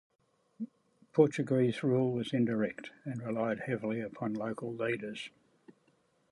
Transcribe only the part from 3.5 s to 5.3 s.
heavily upon local leaders.